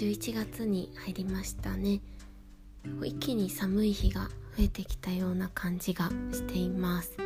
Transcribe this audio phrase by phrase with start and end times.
[0.00, 2.00] 11月に入りましたね。
[3.04, 7.18] 一気に寒い日が増えてきたような感じがしています。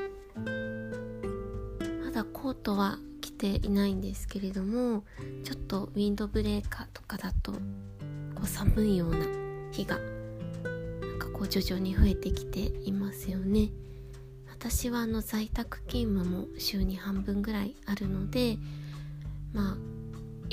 [2.04, 5.04] まだコートは着ていないんですけれども
[5.44, 7.58] ちょっとウィンドブレーカーとかだとこ
[8.42, 9.24] う寒いような
[9.70, 13.70] 日がなんかこう徐々に増えてきていますよね。
[14.50, 18.58] 私はあの在宅勤務も週に半分ぐらいあるので
[19.52, 19.93] まあ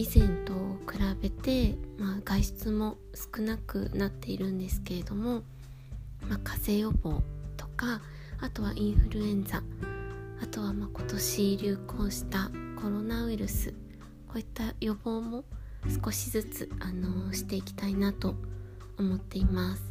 [0.02, 0.54] 以前と
[0.92, 5.44] 比べて、まあ、外出も少なくなっているんですけれども、
[6.28, 7.22] まあ、風邪予防
[7.56, 8.02] とか
[8.40, 9.62] あとはインフルエンザ
[10.42, 12.50] あとはま今年流行した
[12.82, 13.76] コロナウイルス
[14.28, 15.44] こういった予防も
[16.04, 18.34] 少しずつ、あのしていきたいなと
[18.98, 19.84] 思っています。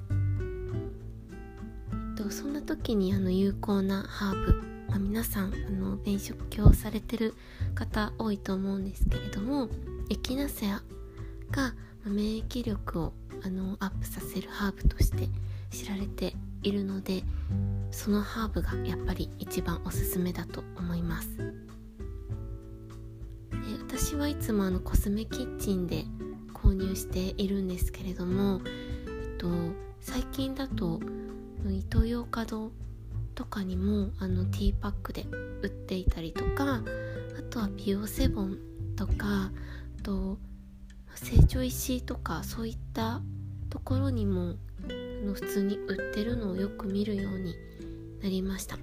[2.17, 7.35] とそんな時にあの有効なハーブ、まあ、皆さんあの便食鏡されてる
[7.75, 9.69] 方多いと思うんですけれども
[10.11, 10.83] エキナセア
[11.53, 11.73] が
[12.05, 13.13] 免疫力を
[13.45, 15.29] あのアップさせるハーブとして
[15.71, 17.23] 知られているので
[17.93, 21.37] そのハーブがやっぱり一番おすすめだと思います。
[21.37, 21.45] で
[23.79, 26.05] 私はいつもあのコスメキッチンで
[26.53, 29.49] 購入しているんですけれども、えっと、
[30.01, 31.01] 最近だと
[31.69, 32.73] イトーヨーカド
[33.37, 35.25] とかにもあのティーパックで
[35.63, 36.83] 売っていたりとか
[37.39, 38.59] あとはビオセボン
[38.97, 39.53] とか
[40.03, 40.39] と
[41.15, 43.21] 成長石とかそういった
[43.69, 47.55] ところにもあの普通に売ってるのをよく見るように
[48.23, 48.79] なりました。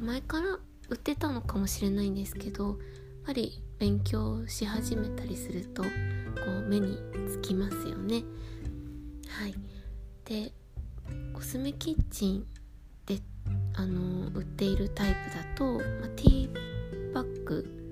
[0.00, 2.76] 前から売ってたのかもしれないんですけどやっ
[3.26, 5.88] ぱり勉強し始めたりするとこ
[6.66, 6.98] う目に
[7.30, 8.22] つきますよね。
[9.28, 9.54] はい。
[10.24, 10.52] で
[11.32, 12.46] コスメキッチン
[13.06, 13.18] で
[13.74, 17.83] あの売っているタイプだと、まあ、ティーバッグ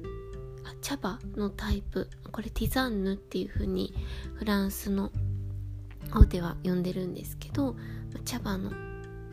[0.82, 2.10] 茶葉のタイプ。
[2.30, 3.94] これティザンヌっていう風に
[4.34, 5.10] フランスの
[6.10, 7.76] 方では呼んでるんですけど
[8.24, 8.70] 茶葉の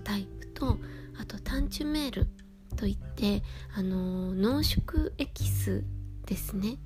[0.03, 0.77] タイプと
[1.19, 2.27] あとタンチュメール
[2.77, 3.43] といって
[3.75, 5.83] あの濃縮エキス
[6.25, 6.77] ですね。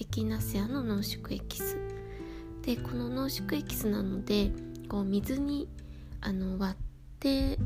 [0.00, 1.76] エキナセアの濃縮エキス。
[2.62, 4.50] でこの濃縮エキスなので
[4.88, 5.68] こう水に
[6.20, 6.76] あの割っ
[7.20, 7.58] て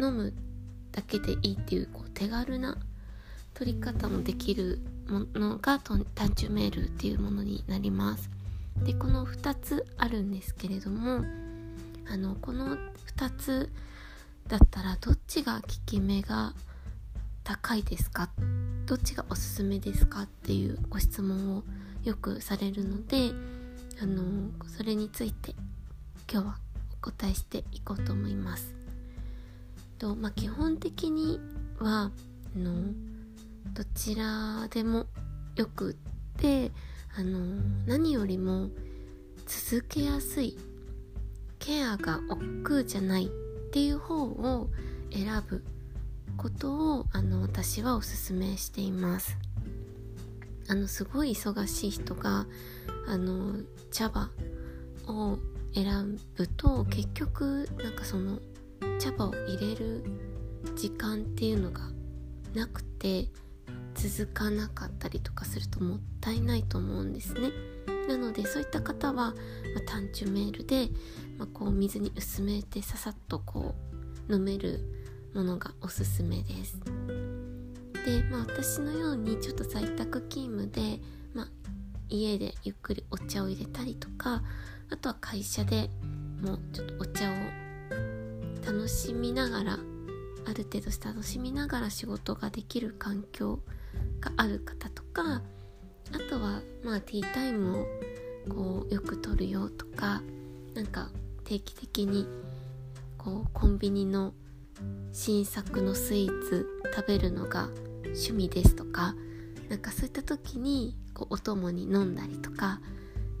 [0.00, 0.32] 飲む
[0.92, 2.78] だけでいいっていうこう手軽な
[3.54, 5.94] 取り方もできるものがタ
[6.26, 8.30] ンチュメールっていうものになります
[8.82, 11.24] でこの2つあるんですけれども
[12.10, 12.76] あのこの
[13.16, 13.70] 2つ
[14.48, 16.52] だったらどっちが効き目が
[17.42, 18.28] 高いですか？
[18.86, 21.62] どっちがおすすめですかっていうご質問を
[22.04, 23.30] よくされるので
[24.00, 25.54] あのそれについて
[26.30, 26.58] 今日は
[27.00, 28.74] お答えしていこうと思います。
[29.98, 31.40] とまあ、基本的に
[31.78, 32.10] は
[32.54, 32.92] あの
[33.72, 35.06] どちらでも
[35.56, 35.94] よくっ
[36.40, 36.70] て
[37.16, 37.38] あの
[37.86, 38.68] 何よりも
[39.46, 40.56] 続けやすい
[41.58, 43.28] ケアが億劫じゃないっ
[43.72, 44.68] ていう方を
[45.12, 45.64] 選ぶ
[46.36, 49.36] ことをあの私はおすすめしています。
[50.68, 52.46] あのすごい忙しい人が
[53.06, 53.54] あの
[53.90, 54.30] 茶葉
[55.06, 55.38] を
[55.74, 58.38] 選ぶと結局なんかその
[58.98, 60.04] 茶葉を入れる
[60.74, 61.80] 時間っていうのが
[62.54, 63.28] なくて
[63.96, 67.50] 続かなかったりとかするともったいないと思うんですね。
[68.08, 69.34] なのでそういった方は、まあ、
[69.86, 70.90] 単チュメールで、
[71.38, 73.74] まあ、こう水に薄めてささっとこ
[74.28, 74.80] う飲める
[75.34, 76.78] ものがおすすめです。
[78.04, 81.00] で、まあ、私のようにちょっと在宅勤務で、
[81.34, 81.48] まあ、
[82.08, 84.42] 家でゆっくりお茶を入れたりとか
[84.90, 85.90] あとは会社で
[86.40, 87.34] もうちょっとお茶を
[88.64, 89.78] 楽しみながら
[90.44, 93.60] ある程度楽しみながら仕事ができる環境
[94.20, 95.42] がある方とか
[96.12, 97.86] あとはまあティータイムを
[98.48, 100.22] こうよく取るよとか
[100.74, 101.10] なんか
[101.44, 102.26] 定期的に
[103.18, 104.34] こうコンビニの
[105.12, 107.68] 新作のスイーツ食べるのが
[108.04, 109.14] 趣味ですとか
[109.68, 112.80] なんかそういった時にこうお供に飲んだりとか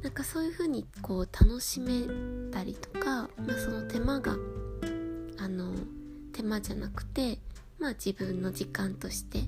[0.02, 2.02] なんかそういう風にこう楽しめ
[2.52, 4.36] たりとか、まあ、その手間が
[5.38, 5.72] あの
[6.32, 7.38] 手間じゃなくて
[7.78, 9.40] まあ自分の時間として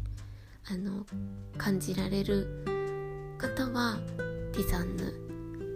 [0.70, 1.06] あの
[1.56, 2.64] 感じられる
[3.38, 3.98] 方は
[4.52, 5.14] ティザンヌ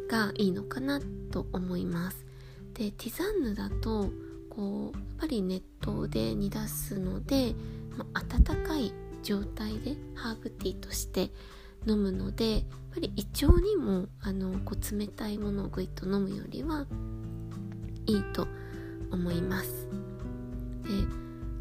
[0.09, 1.01] がいいのかな
[1.31, 2.27] と思います。
[2.75, 4.11] でティザンヌだと
[4.51, 7.55] こうやっぱり熱湯で煮出すので、
[7.97, 8.93] まあ、温かい
[9.23, 11.31] 状態でハーブティーとして
[11.87, 12.63] 飲むのでやっ
[12.95, 16.87] ぱり胃腸にもあのこう冷たいものをぐいっと飲むよりは
[18.07, 18.47] いいと
[19.11, 19.89] 思います。
[20.83, 20.89] で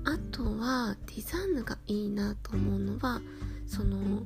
[0.04, 3.22] あとはディザンヌがいいなと思うのは
[3.68, 4.24] その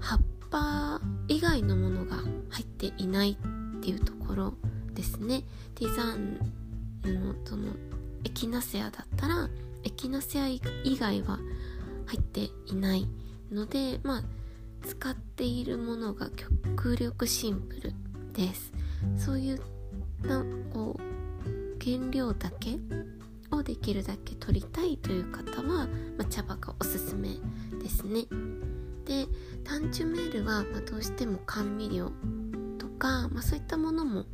[0.00, 2.16] 葉っぱ以外のものが
[2.50, 4.54] 入っていないっていうところ
[4.94, 5.44] ですね。
[5.74, 6.38] ティザー
[7.04, 7.72] ヌのその
[8.24, 9.48] エキナセアだったら
[9.84, 11.38] エキナセア以外は
[12.06, 13.08] 入っていない
[13.50, 14.22] のでまあ
[14.86, 17.92] 使っているものが極力シンプル
[18.32, 18.72] です。
[19.16, 19.60] そういっ
[20.22, 20.42] た
[20.72, 22.78] こう原料だけ
[23.56, 25.88] をできるだけ取りたいという方は、ま
[26.20, 27.36] あ、茶葉がおすすめ
[27.82, 28.26] ですね。
[29.04, 29.26] で
[29.64, 32.12] 単チュメールは、まあ、どうしても甘味料
[32.78, 34.26] とか、まあ、そういったものも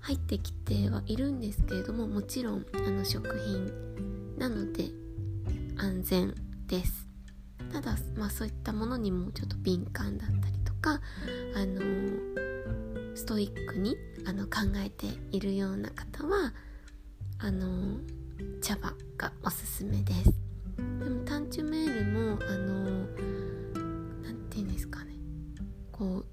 [0.00, 4.90] 入ってきてはいるんですけれどももちろんあの食品なので
[5.76, 6.34] 安全
[6.66, 7.08] です。
[7.72, 11.00] ただ、まあ、そういったものにもちょっと敏感だったりとか
[11.54, 11.80] あの
[13.14, 13.96] ストイックに
[14.26, 16.54] あの考えているような方は
[17.38, 17.98] あの
[18.60, 20.34] 茶葉がおすすめです。
[20.76, 23.06] でもタンチュメールもあの
[24.22, 25.12] 何て言うんですかね。
[25.92, 26.26] こう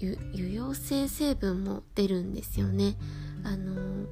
[0.00, 2.96] 油溶性成分も出るんですよね。
[3.44, 4.06] あの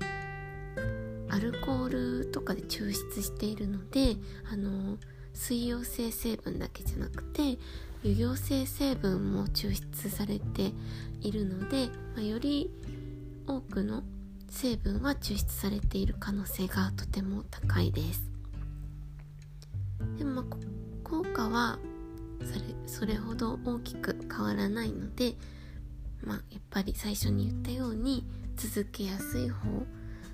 [1.28, 4.16] アルコールとかで抽出しているので
[4.52, 4.98] あの
[5.32, 7.58] 水溶性成分だけじゃなくて
[8.04, 10.72] 油溶性成分も抽出されて
[11.22, 12.70] いるので、まあ、より
[13.46, 14.02] 多くの
[14.52, 18.30] 成分は抽出されている可能性がとても高いです。
[20.18, 20.44] でも、まあ、
[21.02, 21.78] 効果は
[22.40, 25.34] それそれほど大きく変わらないので、
[26.22, 28.24] まあ、やっぱり最初に言ったように
[28.56, 29.68] 続けやすい方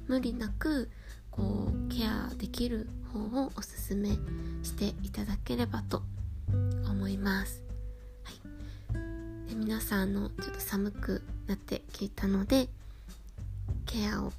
[0.08, 0.90] 無理なく
[1.30, 4.10] こうケアできる方をおすすめ
[4.62, 6.02] していただければと
[6.90, 7.62] 思います、
[8.24, 12.68] はい、で皆さんのちょっと寒くなってきたので
[13.88, 14.32] ケアを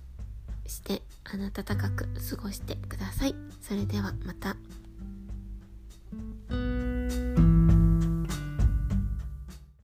[0.68, 4.56] して暖かく過ごしてくださいそれではまた。